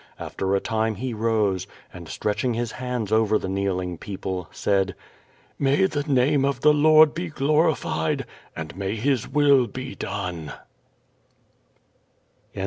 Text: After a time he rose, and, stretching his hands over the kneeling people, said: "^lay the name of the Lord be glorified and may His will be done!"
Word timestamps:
After 0.17 0.55
a 0.55 0.59
time 0.59 0.95
he 0.95 1.13
rose, 1.13 1.67
and, 1.93 2.09
stretching 2.09 2.55
his 2.55 2.71
hands 2.71 3.11
over 3.11 3.37
the 3.37 3.47
kneeling 3.47 3.99
people, 3.99 4.47
said: 4.51 4.95
"^lay 5.59 5.87
the 5.87 6.01
name 6.11 6.43
of 6.43 6.61
the 6.61 6.73
Lord 6.73 7.13
be 7.13 7.29
glorified 7.29 8.25
and 8.55 8.75
may 8.75 8.95
His 8.95 9.27
will 9.27 9.67
be 9.67 9.93
done!" 9.93 10.53